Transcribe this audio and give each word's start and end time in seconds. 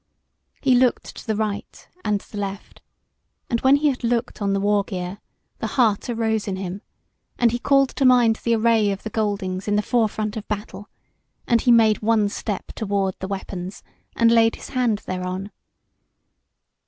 He 0.61 0.73
looked 0.73 1.15
to 1.17 1.27
the 1.27 1.35
right 1.35 1.87
and 2.03 2.21
the 2.21 2.39
left, 2.39 2.81
and 3.51 3.61
when 3.61 3.75
he 3.75 3.89
had 3.89 4.03
looked 4.03 4.41
on 4.41 4.51
the 4.53 4.59
war 4.59 4.83
gear, 4.83 5.19
the 5.59 5.67
heart 5.77 6.09
arose 6.09 6.47
in 6.47 6.55
him, 6.55 6.81
and 7.37 7.51
he 7.51 7.59
called 7.59 7.89
to 7.89 8.03
mind 8.03 8.37
the 8.37 8.55
array 8.55 8.89
of 8.89 9.03
the 9.03 9.11
Goldings 9.11 9.67
in 9.67 9.75
the 9.75 9.83
forefront 9.83 10.35
of 10.35 10.47
battle, 10.47 10.89
and 11.45 11.61
he 11.61 11.71
made 11.71 12.01
one 12.01 12.29
step 12.29 12.73
toward 12.73 13.13
the 13.19 13.27
weapons, 13.27 13.83
and 14.15 14.31
laid 14.31 14.55
his 14.55 14.69
hand 14.69 15.03
thereon. 15.05 15.51